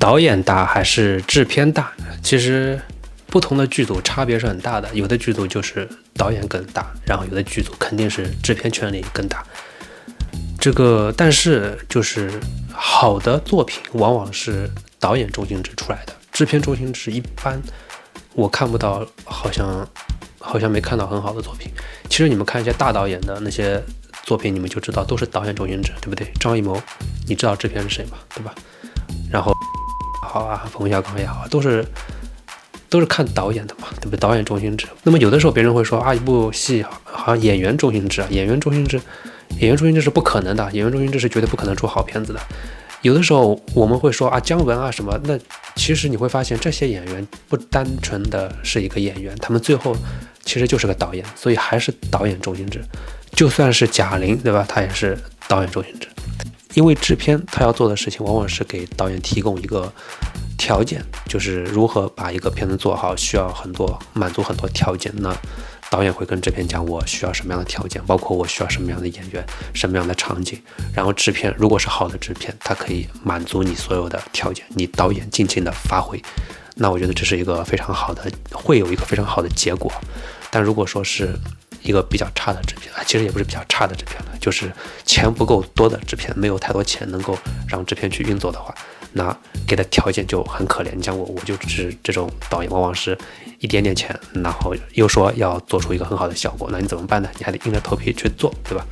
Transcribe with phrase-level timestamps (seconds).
[0.00, 1.92] 导演大还是制片大？
[2.22, 2.80] 其实
[3.26, 9.44] 不同的剧组差别是很大的，有的剧组就是导演更大，然后有的剧组肯定是制片权力更大。
[10.58, 12.40] 这个，但是就是
[12.72, 17.60] 好的作品往往是导演中心制出来的，制片中心制一般
[18.32, 19.86] 我看不到，好像
[20.38, 21.70] 好像没看到很好的作品。
[22.08, 23.82] 其实你们看一些大导演的那些
[24.24, 26.26] 作品，你们就知道都是导演中心制，对不对？
[26.40, 26.80] 张艺谋，
[27.28, 28.16] 你知道制片是谁吗？
[28.34, 28.54] 对吧？
[30.30, 31.84] 好啊，冯小刚也好，都是
[32.88, 34.16] 都是看导演的嘛，对不对？
[34.16, 34.86] 导演中心制。
[35.02, 39.00] 那么有的时候别人会说啊，一部戏好像演员中心制，演员中心制，
[39.58, 42.40] 演员中心制是不可能的，演员中心制是绝对不可能出好片子的。
[43.02, 45.36] 有的时候我们会说啊，姜文啊什么，那
[45.74, 49.96] 其实你会发现这些演员不单纯的是一个演员，他们最后
[50.44, 52.80] 其实就是个导演，所以还是导演中心制。
[53.32, 54.64] 就算是贾玲，对吧？
[54.68, 55.18] 他也是
[55.48, 56.06] 导演中心制。
[56.74, 59.92] 因为制片他要做的事情，往往是给导演提供一个
[60.56, 65.12] 条件，就是如何把一个片子做好，需要很多满足很多条件。
[65.16, 65.34] 那
[65.90, 70.62] 导演会跟制片讲，我需要什么样的条件，包括我需要什么样的演员，什么样的场景。
[70.94, 76.22] 然后制片如果是好的制片，它可以满足你所有的条件，你导演尽情的发挥。
[76.76, 79.92] 那我觉得这是一个非常好的，会有一个非常好的结果。
[80.48, 81.36] 但如果说是，
[81.82, 84.70] 一个比较差的制片啊，其实也不是比较差的制片了，就是
[85.04, 88.74] 钱不够多的制片，没有太多钱能够让制片去运作的话，
[89.12, 89.36] 那
[89.66, 90.94] 给的条件就很可怜。
[90.94, 93.16] 你像我，我就是这种导演，往往是
[93.58, 97.28] 一点点钱，然后又说要做出一个很好的效果，那你怎么办呢？
[97.38, 98.84] 你还得硬着头皮去做，对吧？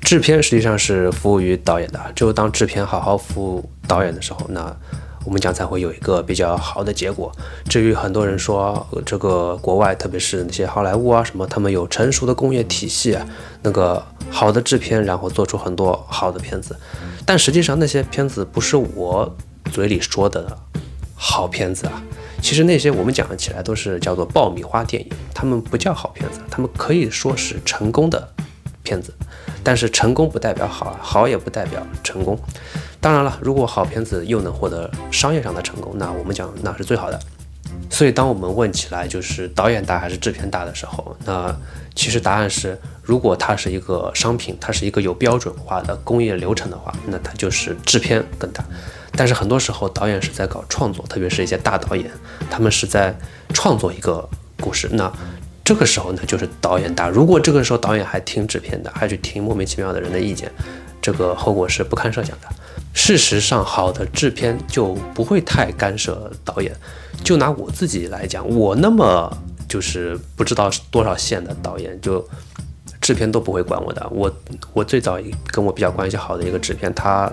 [0.00, 4.76] 制片实际上是服务于导演的，只有当制片好好服务导演的时候，那。
[5.26, 7.30] 我们讲才会有一个比较好的结果。
[7.68, 13.26] 至于很多人说这个国外，特别是那些好莱坞啊什么，他们有成熟的工业体系啊，
[13.62, 16.76] 那个好的制片，然后做出很多好的片子。
[17.26, 19.36] 但实际上那些片子不是我
[19.72, 20.56] 嘴里说的
[21.16, 22.00] 好片子啊。
[22.40, 28.28] 其实那些我们讲起来都是叫做爆米花电影，他们不叫好片子，他们可以说是成功的
[28.84, 29.12] 片子。
[29.64, 32.38] 但是成功不代表好，好也不代表成功。
[33.06, 37.16] 当然了，如果好片子又能获得商业上的成功，那我们讲那是最好的。
[37.88, 41.54] 所以，当我们问起来就是导演大还是制片大的时候，那
[41.94, 48.64] 其实答案是，如果它是一个商品，它是一个有标准化的工业流程的话，那它就是制片更大。
[49.12, 52.10] 但是很多时候，导演是在搞创作，特别是一些大导演，
[52.50, 53.16] 他们是在
[53.54, 54.28] 创作一个
[54.60, 54.88] 故事。
[54.90, 55.12] 那
[55.64, 57.08] 这个时候呢，就是导演大。
[57.08, 60.50] 如果这个时候导演还听制片的，还去听莫名其妙的人的意见，
[61.06, 62.48] 这个后果是不堪设想的。
[62.92, 66.74] 事实上，好的制片就不会太干涉导演。
[67.22, 69.32] 就拿我自己来讲，我那么
[69.68, 72.26] 就是不知道多少线的导演，就
[73.00, 74.04] 制片都不会管我的。
[74.10, 74.28] 我
[74.72, 75.16] 我最早
[75.52, 77.32] 跟我比较关系好的一个制片，他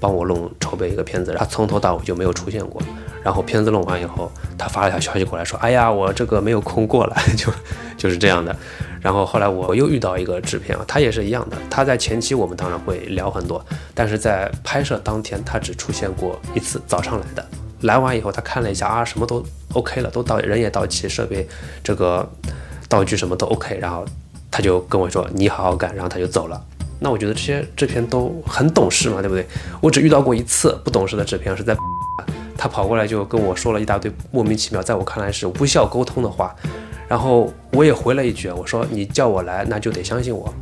[0.00, 2.82] 帮我弄筹备一个片子，他从头到尾就没有出现过。
[3.22, 7.22] 然后片子弄完以后，他发了条消息过来说：“哎呀，我这个没有空过来。
[7.36, 7.52] ”就
[7.96, 8.54] 就是这样的。
[9.00, 11.56] 然后后来我又遇到一个制片啊，他也是一样的。
[11.70, 17.44] 他在前期我们当然会聊很多，但是在拍摄当天他只出现过一次，早上来的。
[17.82, 19.44] 来完以后他看了一下啊，什么都
[19.74, 21.46] OK 了，都到人也到齐，设备
[21.84, 22.28] 这个
[22.88, 24.04] 道具什么都 OK，然后
[24.50, 26.60] 他就跟我说你好好干，然后他就走了。
[26.98, 29.46] 那我觉得这些制片都很懂事嘛，对不对？
[29.82, 31.76] 我只遇到过一次不懂事的制片，是在
[32.56, 36.54] 他跑过来就跟我说了一大堆莫名其妙，在我看来是无效沟通的话。
[37.08, 40.52] 然后我也回了一句，我说你叫我来，那就得相信我。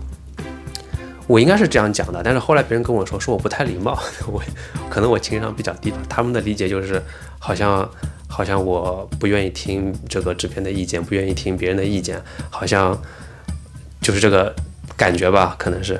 [1.26, 3.98] 我应该是这样讲的，但是后来别人跟我说，说我不太礼貌。
[4.26, 4.42] 我
[4.90, 7.02] 可能我情商比较低吧，他们的理解就是
[7.38, 7.88] 好像
[8.28, 12.94] 好像我不愿意听这个制片的意见，不愿意听别人的意见，好像
[14.02, 14.54] 就是这个
[14.98, 15.98] 感觉吧，可能是。